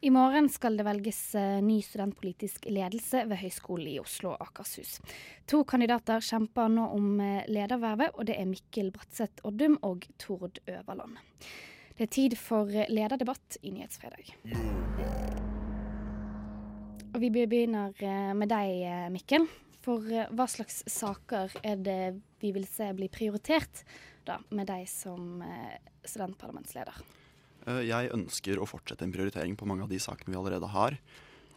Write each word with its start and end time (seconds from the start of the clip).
I 0.00 0.10
morgen 0.14 0.46
skal 0.46 0.76
det 0.78 0.84
velges 0.86 1.18
eh, 1.34 1.56
ny 1.58 1.80
studentpolitisk 1.82 2.68
ledelse 2.70 3.24
ved 3.26 3.40
Høgskolen 3.40 3.88
i 3.90 3.96
Oslo 3.98 4.30
og 4.36 4.44
Akershus. 4.44 5.00
To 5.50 5.64
kandidater 5.66 6.22
kjemper 6.22 6.70
nå 6.70 6.84
om 6.94 7.18
eh, 7.18 7.48
ledervervet, 7.50 8.14
og 8.14 8.28
det 8.28 8.36
er 8.38 8.46
Mikkel 8.46 8.92
Bratseth 8.94 9.42
Oddum 9.48 9.74
og 9.82 10.06
Tord 10.22 10.62
Øverland. 10.70 11.18
Det 11.98 12.06
er 12.06 12.14
tid 12.14 12.38
for 12.38 12.70
eh, 12.70 12.86
lederdebatt 12.94 13.58
i 13.66 13.74
Nyhetsfredag. 13.74 14.30
Og 17.10 17.18
vi 17.18 17.34
begynner 17.34 17.98
med 18.38 18.54
deg, 18.54 18.86
Mikkel. 19.10 19.50
For 19.82 20.04
hva 20.06 20.46
slags 20.46 20.84
saker 20.92 21.58
er 21.66 21.78
det 21.82 22.02
vi 22.38 22.54
vil 22.54 22.70
se 22.70 22.92
bli 22.94 23.10
prioritert 23.10 23.82
da, 24.28 24.38
med 24.54 24.68
deg 24.70 24.86
som 24.92 25.40
studentparlamentsleder? 26.04 27.02
Eh, 27.68 27.84
jeg 27.88 28.12
ønsker 28.14 28.60
å 28.60 28.68
fortsette 28.68 29.04
en 29.04 29.14
prioritering 29.14 29.56
på 29.58 29.68
mange 29.68 29.84
av 29.84 29.92
de 29.92 30.00
sakene 30.00 30.32
vi 30.32 30.40
allerede 30.40 30.70
har. 30.72 30.96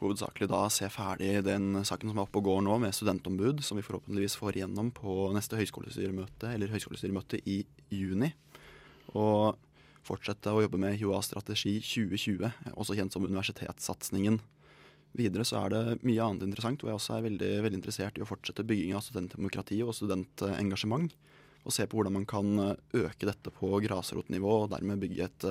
Hovedsakelig 0.02 0.50
da 0.50 0.64
se 0.74 0.88
ferdig 0.90 1.44
den 1.46 1.84
saken 1.86 2.10
som 2.10 2.20
er 2.20 2.26
oppe 2.26 2.42
og 2.42 2.48
går 2.48 2.64
nå, 2.66 2.78
med 2.82 2.96
studentombud, 2.98 3.62
som 3.64 3.78
vi 3.78 3.86
forhåpentligvis 3.86 4.38
får 4.40 4.58
igjennom 4.58 4.90
på 4.98 5.30
neste 5.36 5.60
høyskolestyremøte 5.60 6.56
eller 6.56 6.74
høyskolestyremøte 6.74 7.44
i 7.46 7.62
juni. 7.94 8.32
Og 9.14 9.60
fortsette 10.08 10.50
å 10.50 10.64
jobbe 10.64 10.80
med 10.82 10.98
HUA 10.98 11.20
Strategi 11.24 11.76
2020, 11.86 12.50
også 12.74 12.98
kjent 12.98 13.14
som 13.14 13.28
universitetssatsingen. 13.28 14.40
Videre 15.14 15.46
så 15.46 15.60
er 15.60 15.74
det 15.76 15.84
mye 16.08 16.26
annet 16.26 16.48
interessant, 16.48 16.82
hvor 16.82 16.90
jeg 16.90 16.98
også 16.98 17.20
er 17.20 17.28
veldig, 17.28 17.52
veldig 17.68 17.78
interessert 17.78 18.18
i 18.18 18.26
å 18.26 18.28
fortsette 18.28 18.66
bygging 18.66 18.96
av 18.98 19.06
studentdemokrati 19.06 19.78
og 19.86 19.94
studentengasjement. 19.94 21.14
Og 21.62 21.76
se 21.76 21.86
på 21.86 22.00
hvordan 22.00 22.16
man 22.18 22.26
kan 22.26 22.58
øke 22.74 23.28
dette 23.30 23.54
på 23.54 23.70
grasrotnivå, 23.86 24.64
og 24.64 24.72
dermed 24.74 25.04
bygge 25.04 25.28
et 25.28 25.50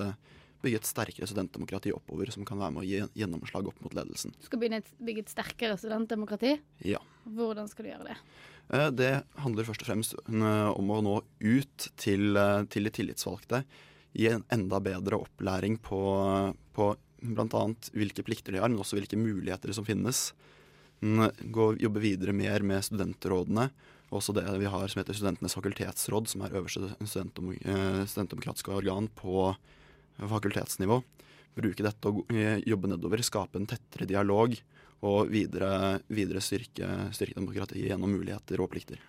bygge 0.64 0.80
et 0.80 0.88
sterkere 0.88 1.28
studentdemokrati 1.28 1.92
oppover, 1.94 2.30
som 2.34 2.44
kan 2.48 2.60
være 2.60 2.74
med 2.74 2.82
å 2.82 2.86
gi 2.88 3.00
gjennomslag 3.22 3.68
opp 3.70 3.80
mot 3.84 3.94
ledelsen. 3.96 4.34
Du 4.36 4.46
skal 4.48 4.60
bygge 4.62 4.80
et, 4.82 4.90
bygge 5.00 5.24
et 5.24 5.32
sterkere 5.32 5.76
studentdemokrati? 5.80 6.56
Ja. 6.88 7.00
Hvordan 7.24 7.70
skal 7.70 7.86
du 7.86 7.92
gjøre 7.92 8.10
det? 8.10 8.16
Eh, 8.70 8.90
det 8.94 9.12
handler 9.42 9.66
først 9.66 9.84
og 9.84 9.90
fremst 9.90 10.16
eh, 10.20 10.70
om 10.70 10.92
å 10.94 11.00
nå 11.04 11.16
ut 11.42 11.88
til, 12.00 12.36
eh, 12.38 12.64
til 12.70 12.86
de 12.86 12.94
tillitsvalgte. 12.94 13.64
Gi 14.14 14.28
en 14.30 14.44
enda 14.52 14.80
bedre 14.82 15.20
opplæring 15.24 15.78
på, 15.82 16.00
på 16.76 16.90
bl.a. 17.20 17.64
hvilke 17.94 18.24
plikter 18.26 18.54
de 18.54 18.62
har, 18.62 18.70
men 18.70 18.82
også 18.82 18.98
hvilke 18.98 19.18
muligheter 19.18 19.74
som 19.76 19.86
finnes. 19.86 20.30
Gå, 21.00 21.66
jobbe 21.80 22.02
videre 22.02 22.34
mer 22.36 22.64
med 22.66 22.84
studentrådene. 22.84 23.70
Også 24.10 24.34
det 24.34 24.42
vi 24.58 24.68
har 24.68 24.90
som 24.90 25.00
heter 25.00 25.14
Studentenes 25.14 25.54
fakultetsråd, 25.54 26.26
som 26.28 26.42
er 26.42 26.56
øverste 26.58 26.90
studentdemokratiske 27.06 28.74
organ 28.74 29.06
på 29.14 29.52
fakultetsnivå. 30.28 31.00
Bruke 31.60 31.84
dette 31.84 32.10
og 32.10 32.28
jobbe 32.66 32.90
nedover, 32.92 33.22
skape 33.26 33.58
en 33.58 33.68
tettere 33.70 34.06
dialog 34.06 34.54
og 35.06 35.30
videre, 35.32 36.00
videre 36.12 36.42
styrke, 36.44 36.88
styrke 37.16 37.38
demokratiet 37.38 37.88
gjennom 37.88 38.12
muligheter 38.12 38.60
og 38.60 38.70
plikter. 38.72 39.00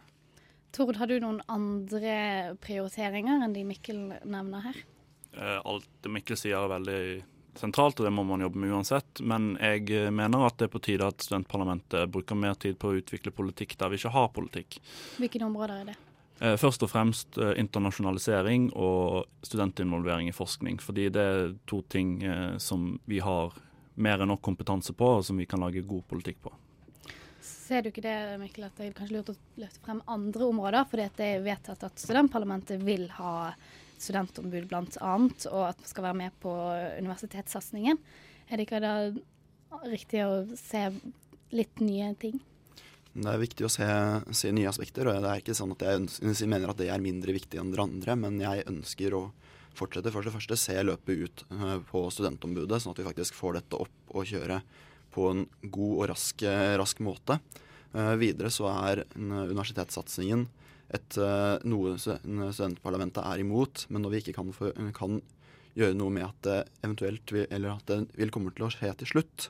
Tord, 0.72 0.96
har 0.96 1.10
du 1.12 1.18
noen 1.20 1.42
andre 1.52 2.56
prioriteringer 2.64 3.44
enn 3.44 3.56
de 3.56 3.66
Mikkel 3.68 4.00
nevner 4.24 4.64
her? 4.70 4.80
Eh, 5.36 5.60
alt 5.68 5.90
det 6.04 6.12
Mikkel 6.16 6.40
sier 6.40 6.62
er 6.62 6.72
veldig 6.72 7.02
sentralt, 7.60 8.00
og 8.00 8.08
det 8.08 8.14
må 8.16 8.24
man 8.24 8.44
jobbe 8.46 8.62
med 8.64 8.72
uansett. 8.72 9.20
Men 9.20 9.58
jeg 9.60 10.14
mener 10.16 10.48
at 10.48 10.56
det 10.60 10.70
er 10.70 10.72
på 10.72 10.84
tide 10.84 11.10
at 11.12 11.28
studentparlamentet 11.28 12.08
bruker 12.12 12.40
mer 12.40 12.56
tid 12.56 12.80
på 12.80 12.92
å 12.92 13.02
utvikle 13.02 13.36
politikk 13.36 13.76
der 13.80 13.92
vi 13.92 14.00
ikke 14.00 14.14
har 14.16 14.32
politikk. 14.32 14.80
Hvilke 15.20 15.44
områder 15.44 15.82
er 15.82 15.92
det? 15.92 15.98
Eh, 16.42 16.56
først 16.58 16.82
og 16.82 16.90
fremst 16.90 17.38
eh, 17.38 17.54
internasjonalisering 17.62 18.72
og 18.74 19.28
studentinvolvering 19.46 20.32
i 20.32 20.34
forskning. 20.34 20.80
Fordi 20.82 21.06
det 21.14 21.22
er 21.22 21.54
to 21.70 21.84
ting 21.86 22.16
eh, 22.26 22.58
som 22.58 22.96
vi 23.06 23.20
har 23.22 23.54
mer 24.02 24.24
enn 24.24 24.32
nok 24.34 24.42
kompetanse 24.42 24.96
på, 24.98 25.20
og 25.20 25.26
som 25.28 25.38
vi 25.38 25.46
kan 25.46 25.62
lage 25.62 25.86
god 25.86 26.02
politikk 26.10 26.42
på. 26.48 26.56
Ser 27.46 27.86
du 27.86 27.92
ikke 27.92 28.04
det, 28.04 28.18
Mikkel, 28.42 28.66
at 28.66 28.80
det 28.80 28.90
er 28.90 28.98
kanskje 28.98 29.20
lurt 29.20 29.32
å 29.36 29.38
løfte 29.62 29.86
frem 29.86 30.02
andre 30.10 30.50
områder? 30.50 30.90
Fordi 30.90 31.08
det 31.20 31.30
er 31.36 31.46
vedtatt 31.46 31.86
at 31.86 32.02
studentparlamentet 32.02 32.82
vil 32.90 33.06
ha 33.20 33.52
studentombud 34.02 34.66
bl.a., 34.72 35.14
og 35.14 35.64
at 35.68 35.78
man 35.78 35.92
skal 35.94 36.08
være 36.08 36.20
med 36.24 36.40
på 36.42 36.52
universitetssatsingen. 36.98 38.02
Er 38.50 38.58
det 38.58 38.66
ikke 38.66 38.82
da 38.82 38.96
riktig 39.86 40.26
å 40.26 40.42
se 40.58 40.88
litt 41.54 41.84
nye 41.86 42.16
ting? 42.18 42.42
Det 43.12 43.28
er 43.28 43.42
viktig 43.42 43.66
å 43.68 43.72
se, 43.72 43.88
se, 44.32 44.52
nye 44.56 44.70
aspekter. 44.70 45.08
og 45.08 45.20
det 45.20 45.32
er 45.32 45.42
ikke 45.42 45.56
sånn 45.58 45.74
at 45.76 45.84
Jeg 45.84 46.00
ønsker, 46.00 46.48
mener 46.48 46.72
at 46.72 46.80
det 46.80 46.88
er 46.90 47.04
mindre 47.04 47.36
viktig 47.36 47.60
enn 47.60 47.74
det 47.74 47.82
andre, 47.84 48.16
men 48.16 48.40
jeg 48.40 48.68
ønsker 48.72 49.18
å 49.18 49.26
fortsette 49.76 50.12
først 50.12 50.32
og 50.32 50.36
første 50.36 50.58
se 50.60 50.78
løpet 50.84 51.26
ut 51.26 51.44
eh, 51.52 51.78
på 51.88 52.06
studentombudet, 52.12 52.80
sånn 52.82 52.96
at 52.96 53.02
vi 53.02 53.08
faktisk 53.08 53.36
får 53.36 53.60
dette 53.60 53.80
opp 53.84 54.16
og 54.16 54.28
kjøre 54.28 54.62
på 55.12 55.28
en 55.28 55.46
god 55.62 55.94
og 55.98 56.08
rask, 56.14 56.44
rask 56.80 57.04
måte. 57.04 57.40
Uh, 57.92 58.16
videre 58.16 58.48
så 58.48 58.70
er 58.72 59.04
universitetssatsingen 59.20 60.46
et, 60.96 61.18
uh, 61.20 61.60
noe 61.68 61.98
studentparlamentet 62.00 63.20
er 63.24 63.44
imot, 63.44 63.86
men 63.92 64.06
når 64.06 64.14
vi 64.14 64.22
ikke 64.24 64.36
kan, 64.38 64.54
for, 64.56 64.76
kan 64.96 65.20
gjøre 65.76 65.98
noe 66.00 66.14
med 66.16 66.28
at 66.28 66.40
det 66.48 66.58
eventuelt 66.84 67.34
vil, 67.36 67.48
eller 67.52 67.76
at 67.76 67.92
det 67.92 68.00
vil 68.20 68.32
komme 68.32 68.54
til 68.56 68.68
å 68.68 68.72
skje 68.72 68.92
til 69.02 69.12
slutt, 69.12 69.50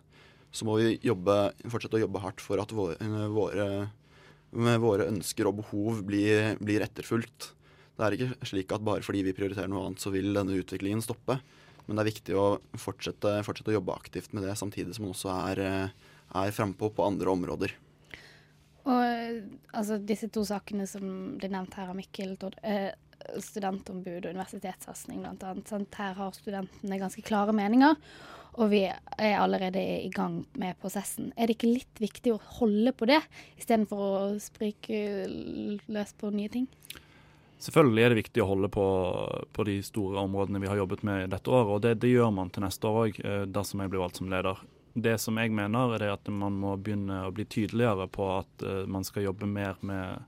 så 0.52 0.68
må 0.68 0.78
vi 0.82 1.00
jobbe, 1.06 1.38
fortsette 1.72 1.98
å 2.00 2.04
jobbe 2.04 2.22
hardt 2.24 2.44
for 2.44 2.62
at 2.62 2.74
våre, 2.76 2.98
våre, 3.32 5.08
ønsker 5.08 5.48
og 5.48 5.62
behov 5.62 6.02
blir, 6.08 6.56
blir, 6.60 6.84
etterfulgt. 6.84 7.54
Det 7.96 8.08
er 8.08 8.18
ikke 8.18 8.50
slik 8.50 8.74
at 8.76 8.84
bare 8.84 9.04
fordi 9.06 9.24
vi 9.28 9.36
prioriterer 9.38 9.72
noe 9.72 9.86
annet, 9.88 10.04
så 10.04 10.12
vil 10.14 10.34
denne 10.36 10.58
utviklingen 10.60 11.04
stoppe. 11.04 11.40
Men 11.86 11.98
det 11.98 12.04
er 12.04 12.12
viktig 12.12 12.36
å 12.38 12.48
fortsette, 12.80 13.38
fortsette 13.48 13.72
å 13.72 13.78
jobbe 13.78 13.96
aktivt 13.96 14.36
med 14.36 14.46
det, 14.46 14.58
samtidig 14.60 14.96
som 14.96 15.08
man 15.08 15.16
også 15.16 15.32
er, 15.52 15.64
er 16.42 16.56
frampå 16.56 16.92
på 16.96 17.08
andre 17.08 17.32
områder. 17.32 17.78
Og 18.82 19.02
altså, 19.78 20.00
disse 20.02 20.30
to 20.34 20.44
sakene 20.48 20.88
som 20.90 21.38
ble 21.40 21.52
nevnt 21.54 21.76
her 21.78 21.92
av 21.92 21.98
Mikkel, 21.98 22.34
eh, 22.66 22.92
studentombud 23.40 24.26
og 24.26 24.34
universitetssatsing 24.34 25.22
bl.a. 25.22 25.82
Her 25.96 26.16
har 26.18 26.38
studentene 26.38 27.02
ganske 27.02 27.24
klare 27.26 27.54
meninger 27.56 27.96
og 28.60 28.72
vi 28.74 28.82
er 28.88 29.38
allerede 29.40 29.80
i 29.80 30.10
gang 30.12 30.42
med 30.60 30.76
prosessen. 30.82 31.32
Er 31.38 31.48
det 31.48 31.56
ikke 31.56 31.72
litt 31.72 32.02
viktig 32.02 32.34
å 32.36 32.42
holde 32.60 32.92
på 32.96 33.08
det, 33.08 33.22
istedenfor 33.60 34.02
å 34.02 34.26
sprike 34.44 35.28
løs 35.88 36.12
på 36.20 36.34
nye 36.36 36.52
ting? 36.52 36.68
Selvfølgelig 37.62 38.04
er 38.04 38.12
det 38.12 38.20
viktig 38.24 38.42
å 38.42 38.50
holde 38.50 38.72
på, 38.74 38.86
på 39.54 39.66
de 39.68 39.78
store 39.86 40.24
områdene 40.26 40.60
vi 40.64 40.70
har 40.72 40.82
jobbet 40.82 41.04
med 41.08 41.30
dette 41.32 41.52
året, 41.54 41.76
og 41.76 41.82
det, 41.86 41.96
det 42.02 42.12
gjør 42.12 42.32
man 42.34 42.50
til 42.52 42.66
neste 42.66 42.90
år 42.90 43.02
òg, 43.06 43.20
eh, 43.22 43.44
dersom 43.46 43.84
jeg 43.84 43.94
blir 43.94 44.02
valgt 44.02 44.20
som 44.20 44.32
leder. 44.34 44.64
Det 44.92 45.16
som 45.22 45.38
jeg 45.40 45.54
mener, 45.56 45.96
er 45.96 46.10
at 46.12 46.28
man 46.34 46.58
må 46.60 46.74
begynne 46.76 47.22
å 47.28 47.32
bli 47.32 47.46
tydeligere 47.48 48.10
på 48.12 48.26
at 48.34 48.66
uh, 48.68 48.82
man 48.92 49.06
skal 49.08 49.30
jobbe 49.30 49.48
mer 49.48 49.78
med 49.88 50.26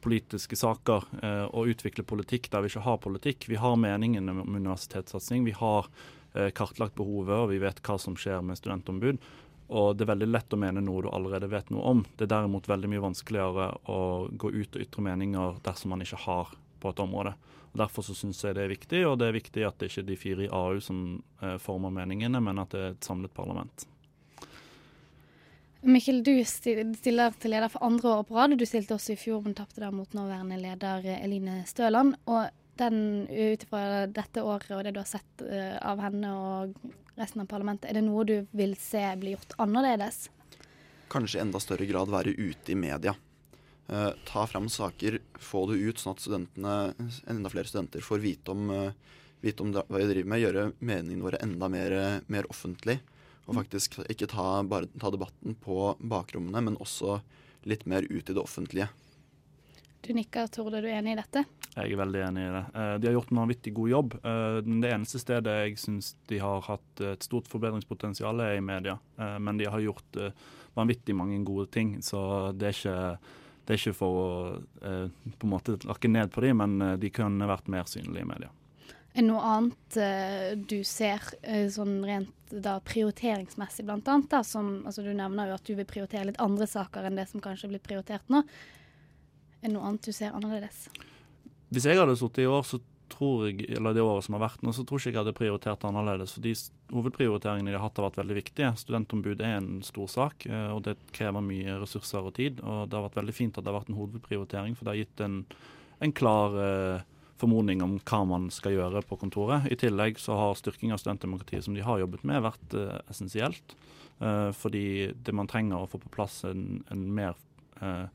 politiske 0.00 0.56
saker 0.56 1.04
uh, 1.20 1.44
og 1.50 1.74
utvikle 1.74 2.06
politikk 2.06 2.48
der 2.48 2.64
vi 2.64 2.70
ikke 2.70 2.86
har 2.86 3.02
politikk. 3.02 3.44
Vi 3.50 3.58
har 3.60 3.76
meningene 3.76 4.32
om 4.32 4.56
universitetssatsing. 4.56 5.44
Vi 5.44 5.52
har 5.58 5.90
Eh, 5.90 6.15
kartlagt 6.56 6.96
behovet, 6.98 7.34
og 7.36 7.50
vi 7.52 7.60
vet 7.62 7.82
hva 7.86 7.98
som 8.00 8.16
skjer 8.18 8.44
med 8.44 8.58
studentombud. 8.58 9.20
Og 9.66 9.96
det 9.96 10.04
er 10.06 10.12
veldig 10.12 10.28
lett 10.30 10.54
å 10.54 10.60
mene 10.62 10.82
noe 10.84 11.02
du 11.02 11.08
allerede 11.10 11.50
vet 11.50 11.72
noe 11.74 11.90
om. 11.90 12.04
Det 12.14 12.26
er 12.26 12.34
derimot 12.36 12.68
veldig 12.70 12.90
mye 12.92 13.02
vanskeligere 13.02 13.70
å 13.90 14.00
gå 14.30 14.52
ut 14.54 14.78
og 14.78 14.84
ytre 14.84 15.02
meninger 15.08 15.58
dersom 15.66 15.94
man 15.94 16.04
ikke 16.04 16.22
har 16.22 16.54
på 16.82 16.92
et 16.92 17.02
område. 17.02 17.34
Og 17.72 17.80
Derfor 17.82 18.06
så 18.06 18.14
syns 18.14 18.44
jeg 18.44 18.54
det 18.56 18.62
er 18.62 18.72
viktig, 18.72 19.02
og 19.08 19.18
det 19.20 19.28
er 19.28 19.36
viktig 19.36 19.66
at 19.66 19.80
det 19.80 19.90
ikke 19.90 20.04
er 20.04 20.08
de 20.12 20.20
fire 20.20 20.46
i 20.46 20.52
AU 20.54 20.78
som 20.84 21.02
eh, 21.42 21.58
former 21.62 21.92
meningene, 21.92 22.40
men 22.40 22.62
at 22.62 22.72
det 22.72 22.82
er 22.82 22.94
et 22.94 23.08
samlet 23.08 23.34
parlament. 23.34 23.88
Mikkel, 25.86 26.22
du 26.24 26.32
stiller 26.46 27.34
til 27.38 27.52
leder 27.52 27.70
for 27.70 27.84
andre 27.86 28.14
år 28.14 28.22
på 28.26 28.38
rad. 28.38 28.54
Du 28.58 28.64
stilte 28.66 28.96
også 28.96 29.12
i 29.14 29.18
fjor, 29.20 29.42
men 29.44 29.54
tapte 29.54 29.82
der 29.82 29.94
mot 29.94 30.14
nåværende 30.16 30.58
leder 30.58 31.04
Eline 31.18 31.60
Støland. 31.68 32.16
Og 32.26 32.48
den 32.78 33.26
ut 33.28 33.62
ifra 33.62 34.06
dette 34.06 34.42
året 34.42 34.72
og 34.76 34.84
det 34.84 34.94
du 34.96 35.00
har 35.00 35.08
sett 35.08 35.44
uh, 35.44 35.76
av 35.80 36.00
henne 36.04 36.32
og 36.36 36.76
resten 37.16 37.42
av 37.44 37.50
parlamentet, 37.50 37.88
er 37.90 37.98
det 37.98 38.04
noe 38.06 38.24
du 38.28 38.36
vil 38.56 38.76
se 38.80 39.02
bli 39.20 39.34
gjort 39.34 39.56
annerledes? 39.62 40.26
Kanskje 41.12 41.38
i 41.40 41.44
enda 41.44 41.60
større 41.62 41.86
grad 41.88 42.12
være 42.12 42.34
ute 42.36 42.74
i 42.74 42.78
media. 42.78 43.14
Uh, 43.88 44.10
ta 44.28 44.46
fram 44.50 44.68
saker, 44.72 45.20
få 45.40 45.66
det 45.70 45.80
ut, 45.80 46.02
sånn 46.02 46.16
at 46.16 47.28
enda 47.30 47.52
flere 47.52 47.70
studenter 47.70 48.04
får 48.04 48.24
vite 48.24 48.52
om, 48.52 48.70
uh, 48.70 49.20
vite 49.44 49.64
om 49.64 49.72
hva 49.76 49.86
vi 49.88 50.08
driver 50.10 50.32
med. 50.32 50.42
Gjøre 50.42 50.68
meningene 50.78 51.28
våre 51.28 51.42
enda 51.46 51.70
mer, 51.72 51.96
mer 52.32 52.50
offentlig. 52.52 53.00
Og 53.46 53.54
faktisk 53.54 54.00
ikke 54.10 54.26
ta, 54.26 54.60
bare 54.66 54.90
ta 54.98 55.12
debatten 55.14 55.54
på 55.62 55.92
bakrommene, 56.02 56.64
men 56.66 56.78
også 56.82 57.20
litt 57.66 57.84
mer 57.86 58.06
ut 58.10 58.26
i 58.26 58.34
det 58.34 58.42
offentlige. 58.42 58.88
Du 60.06 60.12
nikker, 60.14 60.46
Tord. 60.46 60.74
Er 60.78 60.84
du 60.84 60.90
enig 60.90 61.16
i 61.16 61.18
dette? 61.18 61.40
Jeg 61.74 61.90
er 61.90 61.98
veldig 61.98 62.20
enig 62.28 62.42
i 62.46 62.50
det. 62.54 62.60
Eh, 62.78 62.92
de 63.02 63.08
har 63.08 63.16
gjort 63.16 63.32
en 63.32 63.40
vanvittig 63.40 63.72
god 63.74 63.90
jobb. 63.90 64.12
Eh, 64.22 64.58
det 64.68 64.92
eneste 64.94 65.18
stedet 65.18 65.54
jeg 65.64 65.80
syns 65.82 66.12
de 66.30 66.38
har 66.38 66.62
hatt 66.68 67.02
et 67.02 67.26
stort 67.26 67.50
forbedringspotensial, 67.50 68.38
er 68.44 68.60
i 68.60 68.62
media. 68.62 68.94
Eh, 69.18 69.34
men 69.42 69.58
de 69.58 69.66
har 69.66 69.82
gjort 69.82 70.20
vanvittig 70.78 71.16
mange 71.18 71.40
gode 71.48 71.66
ting, 71.74 71.96
så 72.04 72.52
det 72.54 72.68
er 72.68 72.76
ikke, 72.76 73.34
det 73.66 73.74
er 73.74 73.80
ikke 73.80 73.96
for 73.96 74.20
å 74.20 74.28
på 74.78 75.48
en 75.48 75.50
måte 75.50 75.78
lakke 75.88 76.10
ned 76.12 76.30
på 76.34 76.44
dem, 76.44 76.60
men 76.60 77.00
de 77.00 77.10
kunne 77.10 77.48
vært 77.48 77.70
mer 77.72 77.88
synlige 77.88 78.26
i 78.26 78.28
media. 78.28 78.52
Er 79.16 79.24
det 79.24 79.26
noe 79.30 79.40
annet 79.56 79.98
du 80.68 80.76
ser 80.84 81.24
sånn 81.72 81.98
rent 82.04 82.52
da 82.52 82.76
prioriteringsmessig, 82.84 83.88
blant 83.88 84.12
annet? 84.12 84.28
Da, 84.36 84.44
som, 84.44 84.82
altså 84.84 85.00
du 85.02 85.14
nevner 85.16 85.48
jo 85.48 85.56
at 85.56 85.64
du 85.64 85.72
vil 85.80 85.88
prioritere 85.88 86.28
litt 86.28 86.42
andre 86.44 86.68
saker 86.68 87.08
enn 87.08 87.16
det 87.16 87.24
som 87.32 87.40
kanskje 87.40 87.72
blir 87.72 87.82
prioritert 87.82 88.28
nå. 88.28 88.44
Er 89.64 89.72
noe 89.72 89.86
annet 89.88 90.06
du 90.06 90.12
ser 90.14 90.36
annerledes? 90.36 90.86
Hvis 91.72 91.88
jeg 91.88 91.98
hadde 91.98 92.16
sittet 92.18 92.44
i 92.44 92.50
år, 92.50 92.62
så 92.66 92.80
tror 93.10 93.46
jeg, 93.46 93.68
eller 93.76 93.94
det 93.94 94.02
året 94.02 94.26
som 94.26 94.36
har 94.36 94.44
vært 94.48 94.62
nå, 94.66 94.72
så 94.74 94.82
tror 94.86 94.98
jeg 94.98 95.10
ikke 95.10 95.14
jeg 95.14 95.22
hadde 95.24 95.38
prioritert 95.38 95.84
annerledes. 95.86 96.34
fordi 96.36 96.54
hovedprioriteringene 96.92 97.70
de 97.70 97.78
har 97.78 97.84
hatt 97.86 97.98
har 98.00 98.08
vært 98.08 98.20
veldig 98.20 98.36
viktige. 98.38 98.72
Studentombud 98.82 99.42
er 99.42 99.58
en 99.60 99.82
stor 99.86 100.10
sak, 100.10 100.46
eh, 100.50 100.70
og 100.74 100.82
det 100.86 100.96
krever 101.16 101.44
mye 101.44 101.78
ressurser 101.82 102.26
og 102.26 102.34
tid. 102.38 102.60
og 102.60 102.88
Det 102.88 102.98
har 102.98 103.06
vært 103.08 103.20
veldig 103.22 103.36
fint 103.36 103.58
at 103.58 103.64
det 103.64 103.72
har 103.72 103.80
vært 103.80 103.92
en 103.92 104.00
hovedprioritering, 104.00 104.76
for 104.76 104.84
det 104.84 104.94
har 104.94 105.02
gitt 105.04 105.24
en, 105.26 105.38
en 106.00 106.12
klar 106.12 106.58
eh, 106.62 107.06
formodning 107.40 107.82
om 107.84 107.98
hva 108.00 108.22
man 108.28 108.48
skal 108.54 108.76
gjøre 108.76 109.02
på 109.06 109.18
kontoret. 109.20 109.68
I 109.70 109.78
tillegg 109.78 110.20
så 110.20 110.36
har 110.38 110.56
styrking 110.58 110.94
av 110.94 111.00
studentdemokratiet 111.02 111.66
som 111.66 111.76
de 111.76 111.84
har 111.84 112.00
jobbet 112.00 112.24
med, 112.26 112.44
vært 112.46 112.76
eh, 112.78 112.98
essensielt. 113.12 113.76
Eh, 114.20 114.50
fordi 114.56 115.12
det 115.12 115.34
man 115.36 115.48
trenger 115.50 115.82
å 115.82 115.90
få 115.90 116.00
på 116.00 116.12
plass 116.14 116.42
en, 116.48 116.80
en 116.92 117.04
mer 117.14 117.36
eh, 117.84 118.06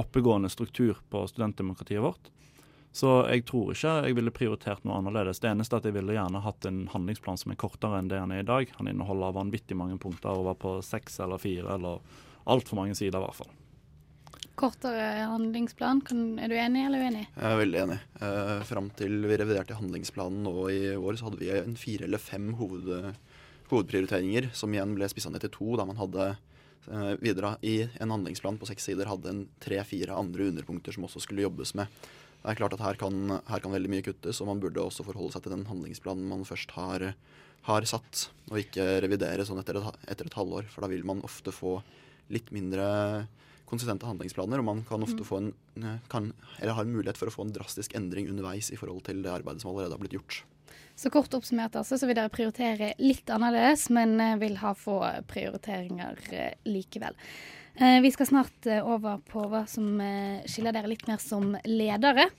oppegående 0.00 0.50
struktur 0.52 0.98
på 1.10 1.26
studentdemokratiet 1.30 2.02
vårt. 2.04 2.30
Så 2.96 3.10
jeg 3.28 3.44
tror 3.44 3.74
ikke 3.74 3.92
jeg 4.06 4.16
ville 4.16 4.32
prioritert 4.32 4.84
noe 4.88 4.96
annerledes. 4.96 5.42
Det 5.42 5.50
eneste 5.50 5.76
er 5.76 5.82
at 5.82 5.88
jeg 5.90 5.96
ville 5.98 6.14
gjerne 6.16 6.40
hatt 6.40 6.64
en 6.68 6.86
handlingsplan 6.88 7.36
som 7.36 7.52
er 7.52 7.58
kortere 7.60 7.98
enn 8.00 8.08
det 8.08 8.22
han 8.22 8.32
er 8.32 8.40
i 8.40 8.48
dag. 8.48 8.72
Han 8.78 8.88
inneholder 8.88 9.36
vanvittig 9.36 9.76
mange 9.76 9.98
punkter 10.00 10.32
og 10.32 10.46
var 10.48 10.56
på 10.62 10.72
seks 10.84 11.20
eller 11.20 11.42
fire, 11.42 11.76
eller 11.76 12.00
altfor 12.48 12.80
mange 12.80 12.96
sider 12.96 13.20
i 13.20 13.26
hvert 13.26 13.36
fall. 13.42 13.52
Kortere 14.56 15.26
handlingsplan, 15.28 16.00
er 16.40 16.48
du 16.48 16.56
enig 16.56 16.86
eller 16.86 17.04
uenig? 17.04 17.26
Jeg 17.34 17.50
er 17.50 17.60
veldig 17.60 17.80
enig. 17.82 17.98
Eh, 18.24 18.52
Fram 18.64 18.88
til 18.96 19.18
vi 19.28 19.36
reviderte 19.36 19.76
handlingsplanen 19.76 20.46
nå 20.48 20.54
i 20.72 20.80
år, 20.96 21.18
så 21.18 21.28
hadde 21.28 21.42
vi 21.42 21.52
en 21.52 21.76
fire 21.76 22.08
eller 22.08 22.22
fem 22.22 22.54
hoved, 22.56 22.88
hovedprioriteringer, 23.68 24.48
som 24.56 24.72
igjen 24.72 24.96
ble 24.96 25.10
spissa 25.12 25.28
ned 25.28 25.44
til 25.44 25.52
to, 25.52 25.74
da 25.76 25.84
man 25.84 26.00
hadde 26.00 26.30
eh, 26.30 26.40
videre 27.20 27.56
i 27.66 27.80
en 28.00 28.12
handlingsplan 28.14 28.58
på 28.60 28.68
seks 28.68 28.86
sider 28.88 29.08
hadde 29.10 29.32
en 29.32 29.42
tre-fire 29.62 30.14
andre 30.14 30.50
underpunkter 30.52 30.94
som 30.94 31.06
også 31.08 31.22
skulle 31.24 31.44
jobbes 31.46 31.74
med. 31.78 31.90
Det 32.46 32.52
er 32.52 32.58
klart 32.60 32.76
at 32.76 32.82
her 32.84 32.98
kan, 33.00 33.16
her 33.48 33.62
kan, 33.62 33.72
veldig 33.74 33.90
mye 33.90 34.04
kuttes, 34.06 34.38
og 34.38 34.46
man 34.46 34.60
burde 34.62 34.78
også 34.78 35.02
forholde 35.06 35.34
seg 35.34 35.42
til 35.42 35.54
den 35.56 35.64
handlingsplanen 35.66 36.28
man 36.30 36.44
først 36.46 36.76
har, 36.76 37.08
har 37.66 37.86
satt, 37.90 38.28
og 38.52 38.60
ikke 38.60 38.84
revidere 39.02 39.46
sånn 39.48 39.58
etter 39.58 39.80
et, 39.80 39.98
etter 40.14 40.28
et, 40.28 40.36
halvår. 40.38 40.68
For 40.70 40.86
da 40.86 40.90
vil 40.92 41.02
man 41.08 41.24
ofte 41.26 41.54
få 41.54 41.80
litt 42.30 42.52
mindre 42.54 42.86
konsistente 43.66 44.06
handlingsplaner, 44.06 44.62
og 44.62 44.68
man 44.68 44.84
kan 44.86 45.02
ofte 45.02 45.24
mm. 45.24 45.26
få 45.26 45.40
en, 45.42 45.50
kan, 46.12 46.30
eller 46.60 46.78
har 46.78 46.86
en 46.86 46.94
mulighet 46.94 47.18
for 47.18 47.32
å 47.32 47.34
få 47.34 47.48
en 47.48 47.54
drastisk 47.56 47.98
endring 47.98 48.30
underveis 48.30 48.70
i 48.70 48.78
forhold 48.78 49.02
til 49.08 49.26
det 49.26 49.32
arbeidet 49.32 49.64
som 49.64 49.72
allerede 49.72 49.98
har 49.98 50.04
blitt 50.04 50.14
gjort. 50.14 50.44
Så 50.96 51.10
kort 51.12 51.34
oppsummert 51.36 51.76
altså, 51.76 51.98
så 52.00 52.08
vil 52.08 52.16
dere 52.16 52.32
prioritere 52.32 52.94
litt 53.02 53.28
annerledes, 53.28 53.90
men 53.92 54.16
eh, 54.20 54.38
vil 54.40 54.56
ha 54.62 54.72
få 54.76 54.96
prioriteringer 55.28 56.16
eh, 56.32 56.54
likevel. 56.64 57.18
Eh, 57.76 57.98
vi 58.00 58.12
skal 58.14 58.30
snart 58.30 58.70
over 58.80 59.20
på 59.28 59.44
hva 59.52 59.66
som 59.68 60.00
skiller 60.48 60.72
dere 60.72 60.88
litt 60.88 61.04
mer 61.08 61.20
som 61.20 61.52
ledere. 61.68 62.30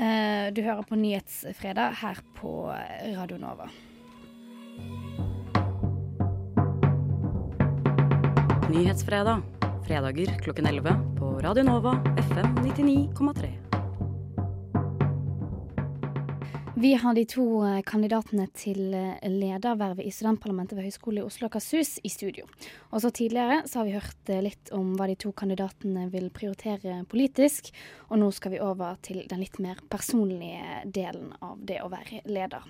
Du 0.00 0.62
hører 0.64 0.80
på 0.88 0.96
Nyhetsfredag 0.96 1.98
her 2.00 2.22
på 2.38 2.72
Radio 3.12 3.36
Nova. 3.36 3.68
Nyhetsfredag. 8.72 9.44
Fredager 9.84 10.38
klokken 10.40 10.72
11 10.72 10.96
på 11.20 11.34
Radio 11.44 11.68
Nova 11.68 11.98
FM 12.30 12.62
99,3. 12.64 13.69
Vi 16.80 16.94
har 16.94 17.14
de 17.14 17.26
to 17.28 17.42
eh, 17.60 17.82
kandidatene 17.84 18.46
til 18.56 18.94
eh, 18.96 19.18
ledervervet 19.28 20.00
i 20.00 20.12
studentparlamentet 20.14 20.78
ved 20.78 20.86
Høgskolen 20.86 21.20
i 21.20 21.24
Oslo 21.28 21.44
og 21.44 21.50
Akershus 21.50 21.98
i 22.00 22.08
studio. 22.08 22.46
Og 22.88 23.02
så 23.02 23.10
Tidligere 23.12 23.58
så 23.68 23.82
har 23.82 23.88
vi 23.88 23.92
hørt 23.98 24.30
eh, 24.32 24.40
litt 24.46 24.72
om 24.72 24.94
hva 24.96 25.10
de 25.10 25.18
to 25.20 25.34
kandidatene 25.36 26.06
vil 26.08 26.30
prioritere 26.32 27.02
politisk. 27.10 27.68
Og 28.08 28.22
nå 28.22 28.30
skal 28.32 28.54
vi 28.54 28.62
over 28.64 28.96
til 29.04 29.20
den 29.28 29.42
litt 29.42 29.60
mer 29.60 29.82
personlige 29.92 30.80
delen 30.88 31.34
av 31.44 31.60
det 31.60 31.82
å 31.84 31.90
være 31.92 32.22
leder. 32.32 32.64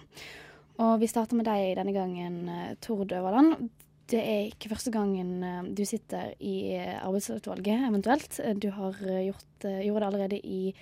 Og 0.83 0.97
vi 0.99 1.11
starter 1.13 1.39
med 1.39 1.47
deg 1.47 1.77
denne 1.79 1.95
gangen, 1.95 2.43
Tord 2.83 3.15
Øverland. 3.15 3.71
Det 4.11 4.19
er 4.19 4.49
ikke 4.49 4.73
første 4.73 4.91
gangen 4.95 5.75
du 5.77 5.85
sitter 5.87 6.33
i 6.43 6.75
arbeidsutvalget, 6.81 7.87
eventuelt. 7.87 8.41
Du 8.59 8.67
har 8.75 8.97
gjort, 8.99 9.47
gjorde 9.62 10.01
det 10.01 10.09
allerede 10.09 10.41
i 10.43 10.75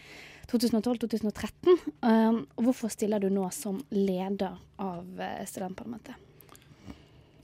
2012-2013. 0.49 1.75
Um, 2.01 2.39
hvorfor 2.57 2.89
stiller 2.89 3.21
du 3.21 3.29
nå 3.29 3.45
som 3.53 3.83
leder 3.93 4.57
av 4.81 5.21
studentparlamentet? 5.45 6.17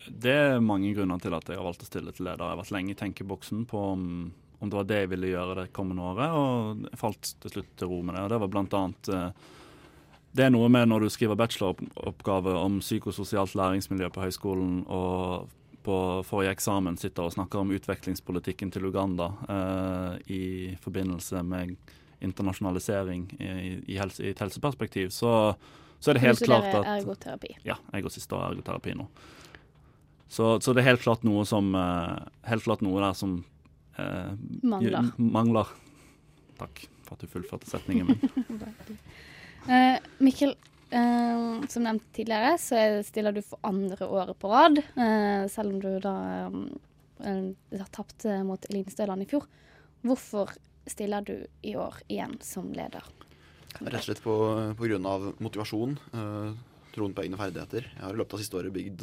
Det 0.08 0.32
er 0.32 0.64
mange 0.64 0.92
grunner 0.96 1.20
til 1.20 1.34
at 1.36 1.48
jeg 1.48 1.60
har 1.60 1.66
valgt 1.66 1.84
å 1.84 1.88
stille 1.88 2.12
til 2.12 2.26
leder. 2.28 2.44
Jeg 2.44 2.54
har 2.56 2.60
vært 2.60 2.72
lenge 2.76 2.92
i 2.92 2.98
tenkeboksen 2.98 3.64
på 3.68 3.82
om, 3.94 4.06
om, 4.58 4.70
det 4.70 4.78
var 4.78 4.88
det 4.88 5.02
jeg 5.02 5.12
ville 5.14 5.32
gjøre 5.32 5.58
det 5.62 5.72
kommende 5.76 6.04
året, 6.12 6.32
og 6.36 6.88
jeg 6.88 7.00
falt 7.00 7.34
til 7.40 7.54
slutt 7.54 7.76
til 7.80 7.92
ro 7.92 8.00
med 8.04 8.16
det. 8.16 8.24
Og 8.24 8.32
det 8.32 8.40
var 8.42 8.52
blant 8.56 8.78
annet 8.80 9.12
det 10.34 10.48
er 10.48 10.50
noe 10.50 10.66
med 10.72 10.88
når 10.90 11.04
du 11.04 11.12
skriver 11.14 11.38
bacheloroppgave 11.38 12.56
om 12.58 12.80
psykososialt 12.82 13.54
læringsmiljø 13.54 14.08
på 14.10 14.24
høyskolen, 14.24 14.80
og 14.90 15.46
på 15.84 15.96
forrige 16.26 16.54
eksamen 16.56 16.96
sitter 17.00 17.26
og 17.26 17.34
snakker 17.34 17.60
om 17.60 17.72
utvekslingspolitikken 17.76 18.72
til 18.72 18.88
Uganda 18.88 19.30
eh, 19.52 20.16
i 20.32 20.44
forbindelse 20.80 21.42
med 21.44 21.76
internasjonalisering 22.24 23.26
i, 23.36 23.48
i, 23.92 23.98
helse, 24.00 24.24
i 24.24 24.32
et 24.32 24.40
helseperspektiv, 24.40 25.10
så, 25.12 25.54
så, 25.98 26.10
er 26.10 26.18
det 26.18 26.24
helt 26.24 26.44
klart 26.44 26.70
at 26.70 26.88
ergoterapi? 26.98 27.52
Ja, 27.66 27.76
jeg 27.92 28.06
går 28.06 28.14
siste 28.14 28.36
år 28.36 28.46
ergoterapi 28.48 28.96
nå. 28.96 29.08
Så, 30.28 30.56
så, 30.64 30.72
det 30.72 30.82
er 30.82 30.94
helt 30.94 31.04
klart 31.04 31.24
noe 31.26 31.44
som 31.46 31.74
uh, 31.76 32.16
Helt 32.48 32.64
klart 32.64 32.80
noe 32.82 32.98
der 32.98 33.12
som 33.14 33.36
eh, 34.00 34.32
mangler. 34.64 35.12
mangler. 35.20 35.68
Takk 36.58 36.86
for 37.04 37.14
at 37.14 37.22
du 37.22 37.30
fullførte 37.30 37.68
setningen 37.68 38.08
min. 38.08 38.48
uh, 39.68 40.00
Mikkel, 40.24 40.56
som 40.94 41.82
nevnt 41.82 42.04
tidligere, 42.14 42.52
så 42.60 42.78
stiller 43.02 43.34
du 43.34 43.40
for 43.42 43.58
andre 43.66 44.06
året 44.06 44.38
på 44.38 44.50
rad. 44.52 44.78
selv 45.50 45.72
om 45.72 45.80
du 45.82 45.88
da 45.98 46.14
um, 46.46 46.68
har 47.74 47.90
tapt 47.90 48.26
mot 48.46 48.68
Eline 48.70 48.92
Støland 48.94 49.24
i 49.24 49.28
fjor. 49.30 49.48
Hvorfor 50.04 50.52
stiller 50.86 51.24
du 51.24 51.46
i 51.62 51.74
år 51.76 52.00
igjen 52.08 52.36
som 52.44 52.70
leder? 52.76 53.04
Rett 53.80 53.98
og 53.98 54.06
slett 54.06 54.22
på, 54.22 54.34
på 54.78 54.86
grunn 54.86 55.06
av 55.08 55.30
motivasjon, 55.42 55.96
eh, 56.14 56.50
troen 56.94 57.14
på 57.16 57.24
egne 57.24 57.38
ferdigheter. 57.40 57.88
Jeg 57.90 58.04
har 58.04 58.14
i 58.14 58.20
løpet 58.20 58.36
av 58.36 58.42
siste 58.42 58.58
året 58.60 58.74
bygd, 58.74 59.02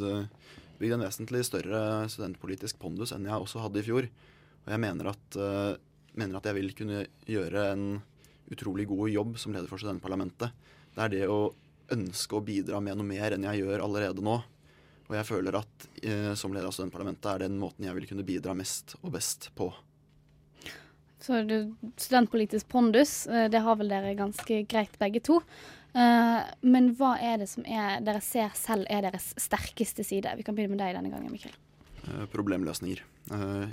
bygd, 0.78 0.94
en 0.96 1.04
vesentlig 1.04 1.42
større 1.44 1.82
studentpolitisk 2.12 2.78
pondus 2.80 3.12
enn 3.12 3.28
jeg 3.28 3.44
også 3.44 3.64
hadde 3.66 3.82
i 3.82 3.86
fjor. 3.86 4.08
Og 4.62 4.72
jeg 4.72 4.82
mener 4.86 5.10
at, 5.12 5.36
eh, 5.36 5.74
mener 6.16 6.38
at 6.38 6.48
jeg 6.48 6.58
vil 6.60 6.72
kunne 6.78 7.02
gjøre 7.28 7.66
en 7.74 7.84
utrolig 8.52 8.86
god 8.88 9.10
jobb 9.12 9.36
som 9.38 9.52
leder 9.52 9.68
for 9.68 9.82
studentparlamentet. 9.82 10.56
Det 10.94 11.04
er 11.04 11.12
det 11.12 11.28
å 11.28 11.52
ønske 11.94 12.38
å 12.38 12.44
bidra 12.44 12.80
med 12.84 12.98
noe 12.98 13.08
mer 13.08 13.36
enn 13.36 13.46
jeg 13.50 13.62
gjør 13.62 13.84
allerede 13.84 14.24
nå. 14.24 14.40
Og 15.10 15.16
jeg 15.18 15.28
føler 15.28 15.58
at 15.58 15.88
eh, 16.00 16.32
som 16.38 16.54
leder 16.54 16.70
av 16.70 16.74
studentparlamentet 16.76 17.28
er 17.34 17.44
den 17.44 17.58
måten 17.60 17.84
jeg 17.84 17.96
vil 17.98 18.08
kunne 18.08 18.26
bidra 18.26 18.54
mest 18.56 18.96
og 19.02 19.12
best 19.16 19.50
på. 19.58 19.68
Så 21.22 21.42
du, 21.46 21.74
studentpolitisk 22.00 22.70
pondus, 22.72 23.26
eh, 23.26 23.50
det 23.52 23.60
har 23.62 23.76
vel 23.78 23.92
dere 23.92 24.16
ganske 24.18 24.62
greit 24.70 24.96
begge 24.98 25.22
to. 25.22 25.42
Uh, 25.92 26.40
men 26.64 26.94
hva 26.96 27.18
er 27.20 27.42
det 27.42 27.50
som 27.50 27.66
er, 27.68 27.98
dere 28.00 28.22
ser 28.24 28.54
selv 28.56 28.88
er 28.88 29.04
deres 29.04 29.34
sterkeste 29.36 30.00
side? 30.08 30.30
Vi 30.38 30.46
kan 30.46 30.56
begynne 30.56 30.72
med 30.72 30.80
deg 30.80 30.96
denne 30.96 31.12
gangen, 31.12 31.28
Mikkel. 31.28 31.52
Uh, 32.06 32.24
problemløsninger. 32.32 33.02
Uh, 33.28 33.68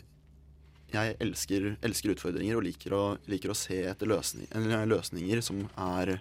jeg 0.91 1.15
elsker, 1.23 1.69
elsker, 1.85 2.17
utfordringer 2.17 2.59
og 2.59 2.65
liker 2.65 2.95
å, 2.97 3.03
liker 3.31 3.53
å 3.53 3.57
se 3.57 3.79
etter 3.87 4.09
løsning, 4.09 4.49
løsninger 4.89 5.43
som 5.45 5.63
er 5.79 6.17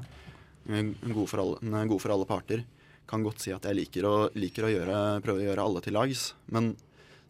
gode 0.69 1.29
for, 1.31 1.41
alle, 1.43 1.87
god 1.89 2.03
for 2.05 2.15
alle 2.15 2.29
parter. 2.29 2.67
Kan 3.09 3.25
godt 3.25 3.41
si 3.41 3.55
at 3.55 3.65
jeg 3.65 3.79
liker 3.79 4.05
å, 4.05 4.17
liker 4.37 4.69
å 4.69 4.73
gjøre, 4.73 5.01
prøve 5.25 5.43
å 5.43 5.49
gjøre 5.49 5.65
alle 5.65 5.83
til 5.85 5.97
lags. 5.97 6.29
Men 6.53 6.75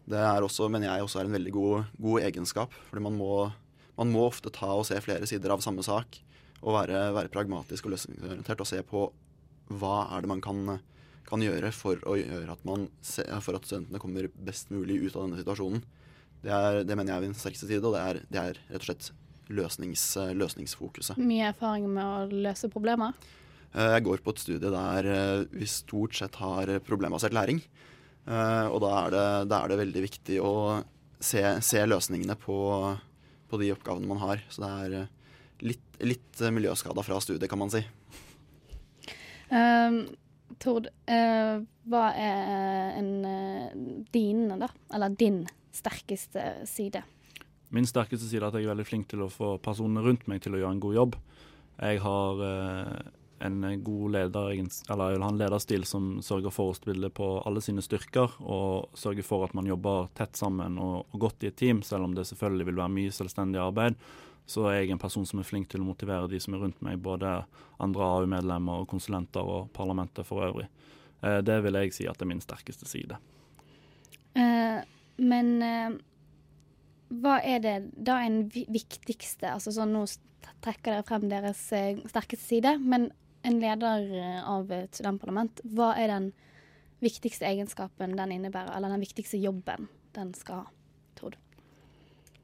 det 0.09 0.19
er 0.19 0.43
også, 0.43 0.67
mener 0.71 0.89
jeg 0.89 1.07
også 1.07 1.21
er 1.21 1.29
en 1.29 1.37
veldig 1.37 1.55
god, 1.55 1.89
god 2.03 2.27
egenskap. 2.27 2.75
Fordi 2.89 3.05
man 3.05 3.19
må 3.19 3.33
man 3.99 4.13
må 4.15 4.23
ofte 4.29 4.51
ta 4.55 4.71
og 4.71 4.85
se 4.87 4.99
flere 5.03 5.27
sider 5.27 5.51
av 5.51 5.63
samme 5.63 5.83
sak 5.83 6.21
og 6.61 6.75
være, 6.75 7.09
være 7.15 7.31
pragmatisk 7.33 7.87
og 7.87 7.95
løsningsorientert 7.95 8.63
og 8.63 8.69
se 8.69 8.79
på 8.87 9.01
hva 9.79 9.95
er 10.15 10.23
det 10.23 10.31
man 10.31 10.43
kan, 10.43 10.77
kan 11.27 11.43
gjøre 11.43 11.71
for, 11.75 11.99
gjøre 11.99 12.55
man, 12.67 12.87
for 13.03 13.57
at 13.57 13.67
studentene 13.67 14.01
kommer 14.01 14.29
best 14.47 14.71
mulig 14.73 15.01
ut 15.03 15.17
av 15.17 15.27
denne 15.27 15.39
situasjonen. 15.41 15.83
Det, 16.39 16.51
er, 16.51 16.79
det 16.87 16.95
mener 16.95 17.11
jeg 17.11 17.19
er 17.19 17.27
min 17.27 17.35
sterkeste 17.35 17.67
side, 17.67 17.83
og 17.83 17.95
det 17.97 18.03
er, 18.05 18.21
det 18.31 18.41
er 18.41 18.61
rett 18.71 18.85
og 18.85 18.87
slett 18.87 19.11
løsnings, 19.49 20.05
løsningsfokuset. 20.37 21.19
Mye 21.21 21.49
erfaring 21.51 21.87
med 21.91 22.05
å 22.05 22.41
løse 22.47 22.69
problemer? 22.71 23.17
Eh, 23.73 23.95
jeg 23.95 24.05
går 24.07 24.23
på 24.25 24.33
et 24.33 24.41
studie 24.41 24.73
der 24.73 25.09
eh, 25.09 25.45
vi 25.53 25.67
stort 25.69 26.17
sett 26.17 26.39
har 26.41 26.71
problembasert 26.85 27.35
læring. 27.35 27.61
Eh, 28.29 28.65
og 28.69 28.81
da 28.83 28.93
er 29.03 29.13
det, 29.13 29.27
da 29.49 29.61
er 29.61 29.71
det 29.71 29.81
veldig 29.83 30.05
viktig 30.05 30.39
å 30.43 30.53
se, 31.19 31.43
se 31.65 31.83
løsningene 31.85 32.37
på, 32.39 32.57
på 33.49 33.61
de 33.61 33.71
oppgavene 33.73 34.09
man 34.09 34.21
har. 34.23 34.43
Så 34.49 34.63
det 34.63 34.71
er 34.71 34.97
eh, 35.01 35.11
litt, 35.71 35.85
litt 36.01 36.41
eh, 36.41 36.53
miljøskada 36.53 37.05
fra 37.05 37.19
studiet, 37.23 37.49
kan 37.51 37.61
man 37.61 37.73
si. 37.73 37.83
Um, 39.49 40.03
Tord, 40.61 40.89
uh, 41.09 41.61
hva 41.89 42.05
er 42.19 42.97
en, 42.99 43.09
uh, 43.23 44.03
dine, 44.13 44.57
da, 44.61 44.67
eller 44.93 45.13
din 45.17 45.39
sterkeste 45.73 46.67
side? 46.69 47.01
Min 47.75 47.87
sterkeste 47.87 48.27
side 48.27 48.41
er 48.43 48.49
at 48.49 48.57
jeg 48.57 48.67
er 48.67 48.73
veldig 48.73 48.87
flink 48.87 49.09
til 49.11 49.23
å 49.25 49.31
få 49.31 49.57
personene 49.63 50.03
rundt 50.05 50.27
meg 50.29 50.41
til 50.43 50.55
å 50.55 50.61
gjøre 50.61 50.75
en 50.77 50.83
god 50.83 50.97
jobb. 50.97 51.17
Jeg 51.79 52.01
har 52.03 52.41
eh, 52.45 52.95
en 53.45 53.59
god 53.85 54.15
leder, 54.15 54.49
eller 54.51 55.11
jeg 55.11 55.17
vil 55.17 55.25
ha 55.25 55.29
en 55.31 55.41
lederstil 55.41 55.85
som 55.87 56.07
sørger 56.25 56.51
for 56.53 56.71
å 56.71 56.77
spille 56.77 57.11
på 57.13 57.27
alle 57.47 57.61
sine 57.63 57.83
styrker, 57.85 58.39
og 58.41 58.97
sørger 58.99 59.27
for 59.27 59.45
at 59.45 59.53
man 59.57 59.69
jobber 59.69 60.09
tett 60.17 60.39
sammen 60.39 60.81
og, 60.81 61.05
og 61.13 61.27
godt 61.27 61.45
i 61.45 61.51
et 61.53 61.59
team, 61.61 61.83
selv 61.85 62.09
om 62.09 62.17
det 62.17 62.27
selvfølgelig 62.27 62.71
vil 62.71 62.81
være 62.81 62.97
mye 62.97 63.15
selvstendig 63.15 63.61
arbeid 63.63 64.01
så 64.49 64.65
er 64.69 64.79
jeg 64.79 64.93
en 64.93 65.01
person 65.01 65.25
som 65.29 65.41
er 65.41 65.47
flink 65.47 65.69
til 65.69 65.83
å 65.83 65.87
motivere 65.87 66.29
de 66.29 66.39
som 66.41 66.55
er 66.55 66.63
rundt 66.63 66.79
meg, 66.85 66.97
både 67.05 67.43
andre 67.83 68.05
AU-medlemmer 68.15 68.81
og 68.81 68.89
konsulenter 68.89 69.45
og 69.45 69.69
parlamentet 69.75 70.25
for 70.25 70.47
øvrig. 70.47 70.65
Eh, 71.21 71.39
det 71.45 71.59
vil 71.65 71.77
jeg 71.77 71.93
si 71.93 72.07
at 72.09 72.21
er 72.21 72.29
min 72.29 72.41
sterkeste 72.41 72.89
side. 72.89 73.19
Eh, 74.33 74.79
men 75.19 75.51
uh, 75.61 75.97
hva 77.09 77.39
er 77.41 77.61
det 77.63 77.75
da 77.97 78.19
en 78.25 78.43
viktigste 78.49 79.49
altså 79.55 79.73
sånn 79.73 79.95
Nå 79.95 80.03
trekker 80.63 80.93
dere 80.93 81.05
frem 81.07 81.27
deres 81.31 81.61
uh, 81.75 81.99
sterkeste 82.09 82.45
side, 82.45 82.75
men 82.79 83.09
en 83.47 83.59
leder 83.61 84.09
av 84.43 84.71
et 84.75 84.97
studentparlament, 84.97 85.61
hva 85.71 85.93
er 85.99 86.11
den 86.11 86.25
viktigste 87.03 87.47
egenskapen 87.47 88.17
den 88.17 88.33
innebærer, 88.35 88.73
eller 88.75 88.91
den 88.91 89.03
viktigste 89.03 89.39
jobben 89.39 89.87
den 90.17 90.33
skal 90.35 90.65
ha? 90.65 90.73
tror 91.19 91.35
du? 91.35 91.39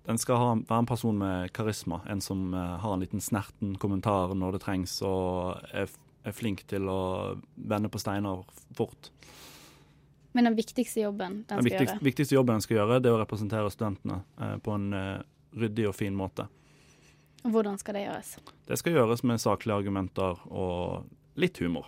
Den 0.06 0.20
skal 0.22 0.38
ha, 0.38 0.50
være 0.70 0.84
en 0.84 0.90
person 0.90 1.18
med 1.18 1.52
karisma. 1.56 2.02
En 2.12 2.22
som 2.22 2.54
uh, 2.54 2.78
har 2.82 2.94
en 2.94 3.02
liten 3.02 3.24
snerten 3.24 3.76
kommentar 3.82 4.36
når 4.38 4.58
det 4.58 4.64
trengs, 4.66 5.00
og 5.06 5.66
er, 5.74 5.90
er 6.24 6.36
flink 6.36 6.66
til 6.70 6.90
å 6.92 7.02
vende 7.56 7.90
på 7.90 8.02
steiner 8.02 8.46
fort. 8.78 9.10
Men 10.36 10.50
den 10.50 10.58
viktigste 10.58 11.00
jobben 11.00 11.34
den, 11.34 11.44
den 11.48 11.62
skal 11.62 11.68
viktigste, 11.70 11.96
gjøre? 11.96 12.06
viktigste 12.10 12.36
jobben 12.36 12.58
den 12.58 12.64
skal 12.66 12.78
gjøre, 12.82 13.00
det 13.00 13.10
er 13.10 13.16
å 13.16 13.20
representere 13.22 13.72
studentene 13.72 14.18
eh, 14.42 14.56
på 14.64 14.76
en 14.76 14.88
eh, 14.98 15.22
ryddig 15.56 15.86
og 15.88 15.96
fin 15.96 16.16
måte. 16.18 16.50
Hvordan 17.46 17.78
skal 17.80 17.96
det 17.96 18.02
gjøres? 18.04 18.32
Det 18.68 18.78
skal 18.82 18.98
gjøres 18.98 19.24
med 19.24 19.40
saklige 19.40 19.78
argumenter 19.80 20.42
og 20.50 21.40
litt 21.40 21.62
humor. 21.64 21.88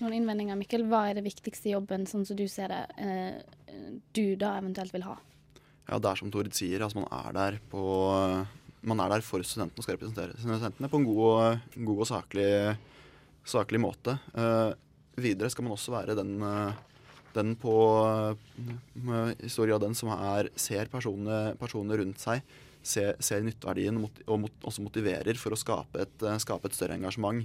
Noen 0.00 0.16
innvendinger, 0.18 0.58
Mikkel. 0.58 0.88
Hva 0.90 1.06
er 1.10 1.20
det 1.20 1.24
viktigste 1.28 1.70
jobben, 1.70 2.08
sånn 2.08 2.24
som 2.26 2.36
du 2.36 2.44
ser 2.50 2.72
det, 2.72 2.82
du 4.16 4.34
da 4.40 4.56
eventuelt 4.58 4.92
vil 4.96 5.06
ha? 5.06 5.14
Ja, 5.86 6.00
det 6.02 6.10
er 6.10 6.18
som 6.18 6.32
Tord 6.34 6.50
sier, 6.56 6.82
altså 6.82 7.04
man 7.04 7.12
er 7.14 7.36
der 7.36 7.60
på 7.70 7.84
man 8.86 9.02
er 9.02 9.14
der 9.14 9.24
for 9.26 9.42
studentene 9.46 9.82
og 9.82 9.86
skal 9.86 9.96
representere 9.96 10.36
studentene 10.38 10.90
på 10.90 11.00
en 11.00 11.06
god, 11.06 11.62
god 11.76 12.02
og 12.02 12.10
saklig, 12.10 12.50
saklig 13.46 13.80
måte. 13.82 14.16
Uh, 14.34 14.74
videre 15.20 15.50
skal 15.52 15.66
man 15.66 15.74
også 15.76 15.94
være 15.94 16.16
den, 16.18 16.36
den 17.36 17.54
på 17.60 17.74
i 19.42 19.50
stor 19.52 19.68
grad 19.68 19.84
den 19.84 19.96
som 19.96 20.12
er, 20.14 20.50
ser 20.58 20.90
personene, 20.92 21.56
personene 21.60 21.98
rundt 22.00 22.22
seg, 22.22 22.42
ser, 22.86 23.14
ser 23.20 23.44
nytteverdien 23.44 23.98
og, 24.00 24.20
og 24.26 24.42
mot, 24.44 24.58
også 24.66 24.84
motiverer 24.84 25.38
for 25.40 25.56
å 25.56 25.60
skape 25.60 26.04
et, 26.06 26.26
skape 26.42 26.68
et 26.68 26.76
større 26.76 26.98
engasjement. 26.98 27.44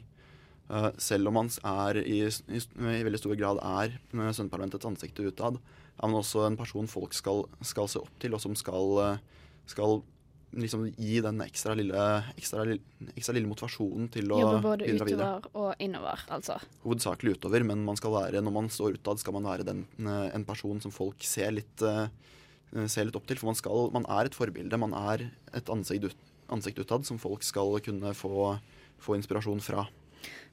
Selv 1.01 1.27
om 1.27 1.35
man 1.35 1.49
er 1.67 1.99
i, 1.99 2.21
i, 2.29 2.59
i, 2.61 3.03
veldig 3.03 3.19
stor 3.19 3.35
grad 3.39 3.59
er 3.59 3.97
Sønneparlamentets 4.13 4.87
ansikt 4.87 5.19
utad, 5.19 5.57
er 6.01 6.09
man 6.09 6.21
også 6.21 6.45
en 6.47 6.57
person 6.57 6.87
folk 6.89 7.13
skal, 7.13 7.45
skal 7.65 7.89
se 7.91 8.01
opp 8.01 8.13
til, 8.21 8.33
og 8.35 8.41
som 8.43 8.55
skal, 8.57 8.97
eh, 9.03 9.47
skal 9.69 10.01
liksom 10.57 10.85
gi 10.97 11.19
den 11.23 11.41
ekstra 11.45 11.75
lille, 11.77 12.05
ekstra, 12.39 12.65
ekstra 13.13 13.35
lille 13.35 13.49
motivasjonen 13.49 14.09
til 14.11 14.33
å 14.33 14.39
Jobbe 14.41 14.63
både 14.65 14.89
utover 14.91 15.47
og 15.57 15.83
innover, 15.83 16.25
altså? 16.33 16.57
Hovedsakelig 16.83 17.37
utover, 17.37 17.65
men 17.67 17.85
man 17.87 17.99
skal 17.99 18.15
være, 18.15 18.43
når 18.43 18.55
man 18.57 18.67
står 18.73 18.99
utad, 18.99 19.21
skal 19.21 19.37
man 19.37 19.47
være 19.47 19.67
den, 19.67 19.85
eh, 20.01 20.27
en 20.35 20.45
person 20.47 20.83
som 20.83 20.93
folk 20.95 21.23
ser 21.27 21.55
litt, 21.55 21.85
uh, 21.85 22.07
ser 22.87 23.07
litt 23.07 23.17
opp 23.19 23.29
til. 23.29 23.39
For 23.39 23.51
man, 23.51 23.59
skal, 23.59 23.87
man, 23.95 24.07
er 24.11 24.27
et 24.27 24.37
forbilde, 24.37 24.81
man 24.81 24.95
er 24.97 25.29
et 25.55 25.71
ansikt, 25.71 26.11
ut, 26.11 26.29
ansikt 26.51 26.83
utad 26.83 27.07
som 27.07 27.21
folk 27.21 27.47
skal 27.47 27.79
kunne 27.83 28.13
få, 28.17 28.55
få 28.99 29.19
inspirasjon 29.19 29.63
fra. 29.63 29.87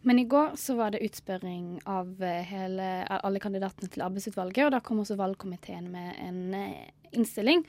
Men 0.06 0.18
i 0.18 0.24
går 0.30 0.54
så 0.56 0.76
var 0.78 0.94
det 0.94 1.02
utspørring 1.04 1.80
av 1.90 2.22
eh, 2.22 2.42
hele, 2.46 2.88
alle 3.18 3.42
kandidatene 3.42 3.90
til 3.90 4.04
arbeidsutvalget, 4.06 4.68
og 4.68 4.74
da 4.76 4.82
kom 4.84 5.02
også 5.02 5.18
valgkomiteen 5.18 5.90
med 5.92 6.14
en 6.22 6.42
eh, 6.54 6.90
innstilling. 7.10 7.64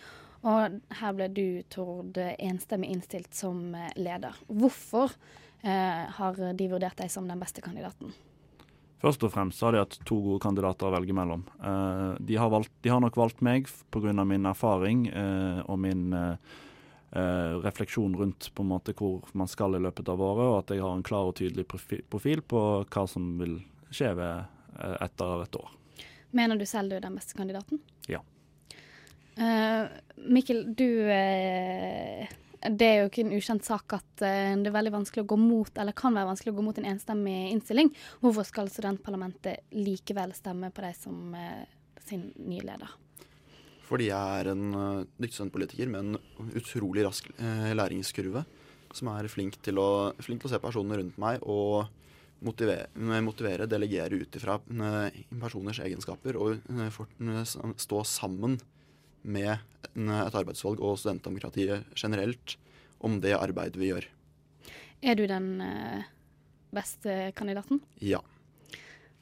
Og 0.47 0.79
her 1.01 1.17
ble 1.17 1.27
du, 1.35 1.45
Tord, 1.71 2.17
enstemmig 2.39 2.93
innstilt 2.93 3.35
som 3.35 3.73
eh, 3.75 3.91
leder. 3.99 4.37
Hvorfor 4.47 5.11
eh, 5.61 6.07
har 6.15 6.39
de 6.55 6.69
vurdert 6.71 6.99
deg 7.01 7.11
som 7.11 7.27
den 7.27 7.41
beste 7.41 7.63
kandidaten? 7.65 8.13
Først 8.99 9.23
og 9.23 9.31
fremst 9.31 9.61
har 9.63 9.75
de 9.75 9.81
hatt 9.81 9.99
to 10.07 10.17
gode 10.23 10.43
kandidater 10.43 10.89
å 10.89 10.95
velge 10.95 11.15
mellom. 11.15 11.45
Eh, 11.59 12.07
de, 12.23 12.39
har 12.39 12.51
valgt, 12.51 12.71
de, 12.83 12.91
har 12.91 13.03
nok 13.03 13.19
valgt 13.19 13.43
meg 13.45 13.67
pga. 13.91 14.13
min 14.23 14.47
erfaring 14.47 15.07
eh, 15.07 15.59
og 15.67 15.79
min 15.79 16.13
eh, 16.13 17.59
refleksjon 17.63 18.15
rundt 18.15 18.51
på 18.55 18.63
en 18.63 18.71
måte 18.71 18.93
hvor 18.93 19.27
man 19.33 19.47
skal 19.47 19.75
i 19.75 19.83
løpet 19.83 20.09
av 20.09 20.21
året, 20.21 20.45
og 20.45 20.57
at 20.59 20.75
jeg 20.75 20.83
har 20.83 20.95
en 20.95 21.03
klar 21.03 21.31
og 21.31 21.35
tydelig 21.39 21.67
profil 21.67 22.41
på 22.41 22.63
hva 22.85 23.05
som 23.07 23.31
vil 23.39 23.59
skje 23.91 24.13
ved, 24.19 24.49
eh, 24.79 24.97
etter 25.07 25.43
et 25.43 25.59
år. 25.59 25.71
Mener 26.31 26.59
du 26.59 26.65
selv 26.69 26.91
du 26.91 26.99
er 26.99 27.05
den 27.05 27.15
beste 27.17 27.37
kandidaten? 27.37 27.81
Ja. 28.07 28.21
Uh, 29.39 29.87
Mikkel, 30.27 30.65
du 30.75 31.07
uh, 31.07 32.27
Det 32.75 32.87
er 32.87 32.97
jo 32.99 33.07
ikke 33.07 33.23
en 33.23 33.35
ukjent 33.37 33.63
sak 33.63 33.93
at 33.95 34.23
uh, 34.25 34.55
det 34.59 34.67
er 34.67 34.75
veldig 34.75 34.91
vanskelig 34.97 35.23
å 35.23 35.29
gå 35.31 35.37
mot, 35.39 35.69
eller 35.79 35.95
kan 35.95 36.15
være 36.15 36.27
vanskelig 36.27 36.51
å 36.51 36.57
gå 36.57 36.65
mot 36.65 36.79
en 36.81 36.87
enstemmig 36.91 37.37
innstilling. 37.53 37.91
Hvorfor 38.19 38.47
skal 38.47 38.71
studentparlamentet 38.71 39.69
likevel 39.77 40.33
stemme 40.35 40.73
på 40.75 40.83
deg 40.83 40.97
som 40.99 41.37
sin 42.03 42.25
nye 42.49 42.65
leder? 42.67 42.97
Fordi 43.87 44.09
jeg 44.09 44.41
er 44.41 44.51
en 44.51 44.65
uh, 44.75 45.05
dyktig 45.15 45.37
studentpolitiker 45.37 45.93
med 45.93 46.01
en 46.01 46.49
utrolig 46.59 47.05
rask 47.07 47.29
læringskurve. 47.39 48.43
Som 48.97 49.11
er 49.13 49.29
flink 49.29 49.55
til, 49.63 49.79
å, 49.79 50.11
flink 50.19 50.41
til 50.41 50.49
å 50.49 50.51
se 50.55 50.59
personene 50.61 50.97
rundt 50.97 51.17
meg 51.21 51.45
og 51.45 51.85
motivere, 52.43 52.87
motivere 53.21 53.67
delegere 53.69 54.17
ut 54.17 54.35
ifra 54.39 54.55
personers 54.63 55.81
egenskaper 55.83 56.39
og 56.39 56.63
for, 56.95 57.11
stå 57.77 57.99
sammen 58.07 58.55
med 59.21 59.57
et 59.95 60.35
arbeidsvalg 60.37 60.81
og 60.83 60.99
studentdemokratiet 61.01 61.87
generelt 61.97 62.57
om 63.03 63.19
det 63.23 63.35
arbeidet 63.37 63.79
vi 63.79 63.91
gjør. 63.91 64.07
Er 65.01 65.15
du 65.15 65.23
den 65.27 65.47
beste 66.75 67.31
kandidaten? 67.37 67.79
Ja. 68.03 68.19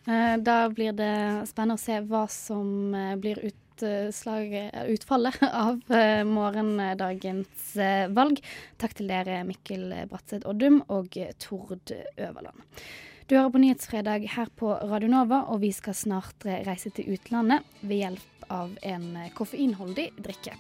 Da 0.08 0.58
blir 0.72 0.96
det 0.96 1.48
spennende 1.50 1.75
å 1.77 1.82
se 1.82 2.00
hva 2.08 2.24
som 2.32 2.96
blir 3.22 3.42
utslag, 3.44 4.54
utfallet 4.88 5.42
av 5.66 5.82
eh, 5.94 6.24
morgendagens 6.25 7.75
eh, 7.75 8.08
valg. 8.16 8.39
Takk 8.80 8.96
til 8.98 9.12
dere, 9.12 9.44
Mikkel 9.46 9.92
Bratseth 10.10 10.48
Oddum 10.50 10.80
og 10.88 11.20
Tord 11.44 11.92
Øverland. 12.16 12.63
Du 13.27 13.36
hører 13.36 13.51
på 13.51 13.60
Nyhetsfredag 13.60 14.30
her 14.38 14.50
på 14.56 14.72
Radio 14.88 15.12
Nova, 15.12 15.44
og 15.51 15.60
vi 15.66 15.74
skal 15.75 15.98
snart 16.00 16.48
reise 16.48 16.94
til 16.96 17.12
utlandet 17.18 17.68
ved 17.84 18.06
hjelp 18.06 18.37
av 18.48 18.77
en 18.82 19.18
koffeinholdig 19.36 20.12
drikke. 20.18 20.54